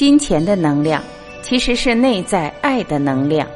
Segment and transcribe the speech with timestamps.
[0.00, 1.04] 金钱的能量
[1.42, 3.46] 其实是内在爱的能量。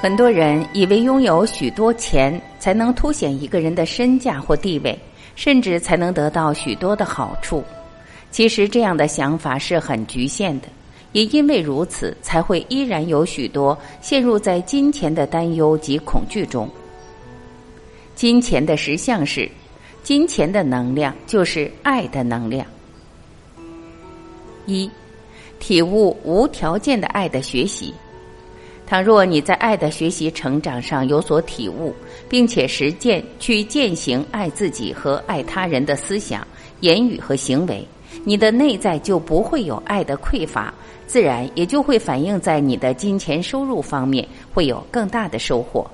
[0.00, 4.98] 很多人以为拥有许多钱才能凸显一个人的身价或地位，
[5.36, 7.62] 甚至才能得到许多的好处。
[8.30, 10.68] 其实这样的想法是很局限的，
[11.12, 16.66] 也因为如此，才会依然有许多陷入在金钱的担忧及恐惧中。
[18.14, 19.50] 金钱的实相是，
[20.02, 22.64] 金钱的能量就是爱的能量。
[24.66, 24.88] 一，
[25.58, 27.92] 体悟无条件的爱的学习。
[28.86, 31.92] 倘若你在爱的学习成长上有所体悟，
[32.28, 36.46] 并且实践去践行爱自己和爱他人的思想、
[36.80, 37.86] 言语和行为，
[38.24, 40.72] 你的内在就不会有爱的匮乏，
[41.06, 45.90] 自然也就会反映在你的金钱收入方面，会有更大的收获。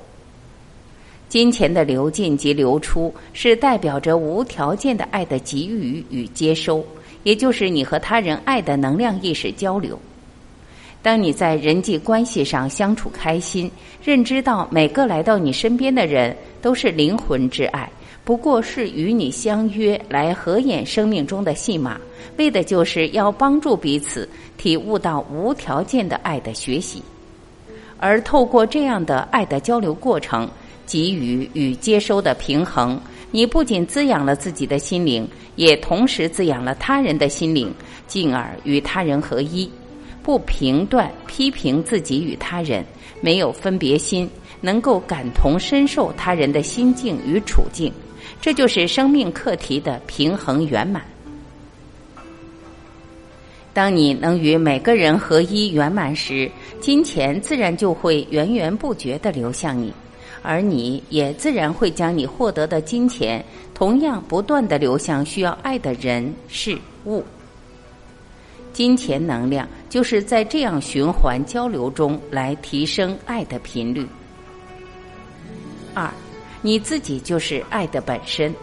[1.30, 6.84] 金钱的流进及流出，是代表着无条件的爱的给予与接收，
[7.22, 9.96] 也就是你和他人爱的能量意识交流。
[11.00, 13.70] 当你在人际关系上相处开心，
[14.02, 17.88] 认知到每个来到你身边的人都是灵魂之爱，
[18.24, 21.96] 不过是与你相约来合演生命中的戏码，
[22.38, 24.28] 为的就是要帮助彼此
[24.58, 27.00] 体悟到无条件的爱的学习，
[27.98, 30.50] 而透过这样的爱的交流过程。
[30.90, 35.24] 给予与接收的平衡，你不仅滋养了自己的心灵，
[35.54, 37.72] 也同时滋养了他人的心灵，
[38.08, 39.70] 进而与他人合一。
[40.20, 42.84] 不评断、批评自己与他人，
[43.20, 44.28] 没有分别心，
[44.60, 47.92] 能够感同身受他人的心境与处境，
[48.40, 51.04] 这就是生命课题的平衡圆满。
[53.72, 59.92] 当你能与每个人合一圆满时，金钱自然就会源源不绝的流向你。
[60.42, 67.24] 而你也自然会将你获得的金钱，同样不断的流向需要爱的人事物。
[68.72, 74.06] 金钱能量就是在这样循环交流中来提升爱的频率。
[75.92, 76.08] 二，
[76.62, 78.54] 你自己就是爱的本身。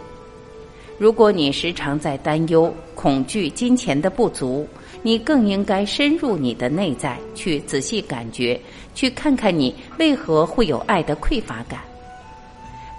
[0.98, 4.66] 如果你时常在担忧、恐惧金钱的不足，
[5.02, 8.60] 你更应该深入你的内在，去仔细感觉，
[8.94, 11.80] 去看看你为何会有爱的匮乏感，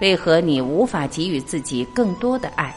[0.00, 2.74] 为何你无法给予自己更多的爱，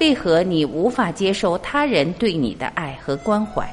[0.00, 3.68] 为何你无法接受他人对你的爱和关怀。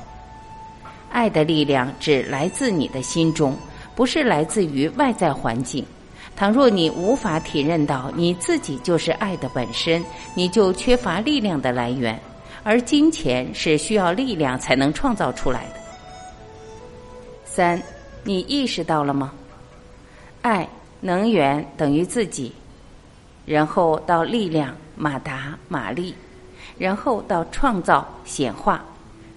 [1.09, 3.57] 爱的力量只来自你的心中，
[3.95, 5.83] 不是来自于外在环境。
[6.33, 10.01] 倘若你无法体认到你自己就是爱的本身，
[10.33, 12.17] 你就缺乏力量的来源，
[12.63, 15.75] 而金钱是需要力量才能创造出来的。
[17.43, 17.81] 三，
[18.23, 19.33] 你意识到了吗？
[20.41, 20.67] 爱
[20.99, 22.51] 能源等于自己，
[23.45, 26.15] 然后到力量马达马力，
[26.77, 28.83] 然后到创造显化，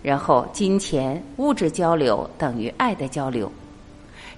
[0.02, 3.50] 然后金钱物质交流等于爱的交流。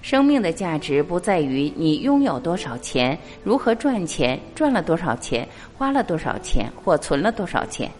[0.01, 5.47] 生命的价值不在于你拥有多少钱，如何赚钱，赚了多少钱，
[5.77, 7.91] 花了多少钱，或存了多少钱。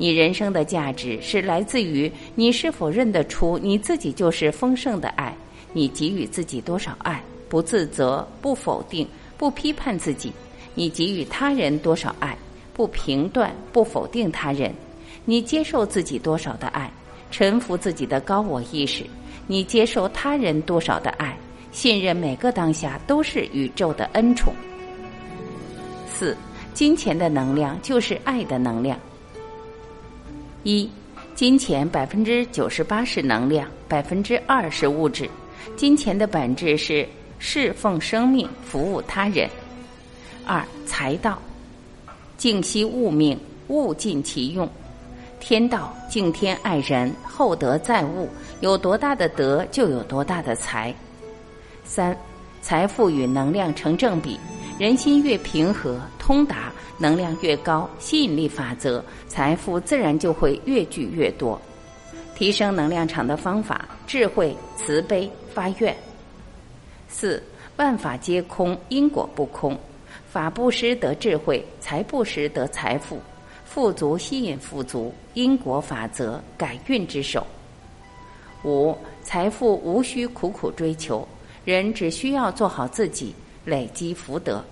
[0.00, 5.36] 你人生的价值是来自于你是否认得出你自己就是丰盛的爱，
[5.74, 9.06] 你给予自己多少爱，不自责，不否定，
[9.36, 10.32] 不批判自己。
[10.74, 12.34] 你给予他人多少爱，
[12.72, 14.74] 不评断，不否定他人。
[15.26, 16.90] 你接受自己多少的爱，
[17.30, 19.04] 臣服自己的高我意识。
[19.46, 21.36] 你接受他人多少的爱，
[21.72, 24.54] 信任每个当下都是宇宙的恩宠。
[26.08, 26.34] 四，
[26.72, 28.98] 金钱的能量就是爱的能量。
[30.62, 30.88] 一，
[31.34, 35.28] 金钱百分之九十八是能量，百分之二是物质。
[35.76, 39.48] 金钱的本质是侍奉生命，服务他人。
[40.44, 41.38] 二，财道，
[42.36, 43.38] 静息物命，
[43.68, 44.68] 物尽其用。
[45.38, 48.28] 天道，敬天爱人，厚德载物。
[48.60, 50.94] 有多大的德，就有多大的财。
[51.82, 52.14] 三，
[52.60, 54.38] 财富与能量成正比，
[54.78, 55.98] 人心越平和、
[56.30, 61.60] 通达，能量越高，吸引力法则，财富自然就会越聚越多。
[62.36, 65.92] 提升能量场的方法：智慧、慈悲、发愿。
[67.08, 67.42] 四，
[67.78, 69.76] 万法皆空，因果不空，
[70.30, 73.18] 法布施得智慧，财布施得财富，
[73.64, 77.44] 富足吸引富足，因果法则，改运之手。
[78.62, 81.26] 五财富无需苦苦追求，
[81.64, 83.34] 人只需要做好自己，
[83.64, 84.64] 累积福德，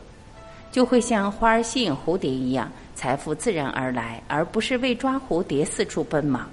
[0.79, 6.49] 就会像花儿吸引蝴蝶一样，财富自然而来，而不是为抓蝴蝶四处奔忙。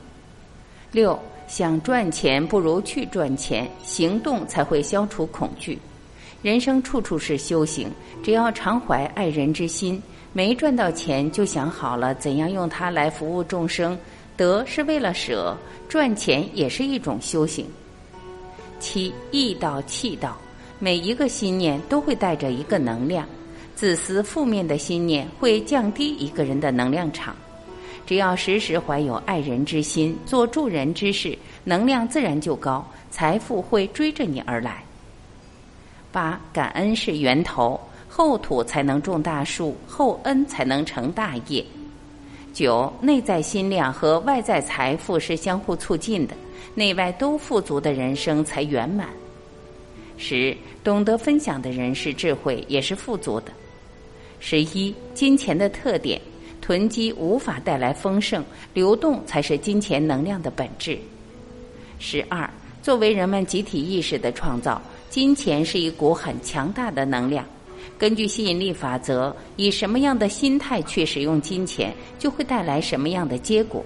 [0.92, 5.78] 六想赚钱不如去赚钱，行动才会消除恐惧。
[6.42, 7.88] 人生处处是修行，
[8.24, 10.02] 只要常怀爱人之心，
[10.34, 13.96] 没赚到钱就想好了怎样用它来服务众生。
[14.36, 15.56] 得是为了舍，
[15.88, 17.64] 赚钱也是一种修行。
[18.80, 20.36] 七意道气道，
[20.80, 23.30] 每一个心念都会带着一个能量，
[23.76, 27.36] 自私负面的心念会降低一个人的能量场。
[28.06, 34.84] 只要时时怀有爱人之心，做助人之事，能量自然就高，财富会追着你而来。
[36.12, 41.66] 八感恩是源头，厚土才能种大树，厚恩才能成大业。
[42.54, 46.34] 九内在心量和外在财富是相互促进的，
[46.76, 49.10] 内外都富足的人生才圆满。
[50.16, 53.52] 十懂得分享的人是智慧，也是富足的。
[54.40, 56.20] 十一金钱的特点，
[56.62, 58.44] 囤积无法带来丰盛，
[58.74, 60.98] 流动才是金钱能量的本质。
[62.00, 62.50] 十二
[62.82, 64.82] 作为人们集体意识的创造。
[65.08, 67.46] 金钱是一股很强大的能量，
[67.98, 73.82] 根据吸引力法则，以什么样的心态去使用金钱，就会带来什么样的结果。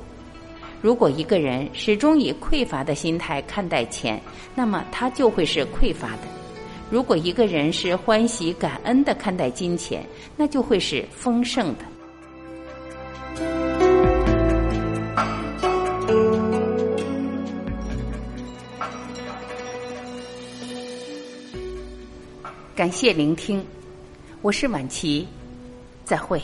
[0.82, 4.20] 如果一个人始终以匮乏的心态看待钱，
[4.56, 6.24] 那么他就会是匮乏的；
[6.92, 10.04] 如果一个人是欢喜感恩的看待金钱，
[10.36, 11.86] 那就会是丰盛的。
[22.76, 23.64] 感谢聆听，
[24.42, 25.28] 我是晚琪，
[26.06, 26.42] 再会。